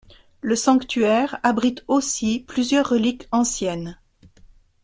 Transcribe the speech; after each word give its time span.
Le 0.41 0.55
sanctuaire 0.55 1.39
abrite 1.43 1.85
aussi 1.87 2.39
plusieurs 2.47 2.89
reliques 2.89 3.27
anciennes. 3.31 3.99